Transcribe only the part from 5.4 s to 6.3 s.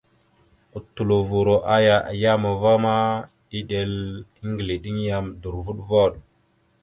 dorvoɗvoɗ.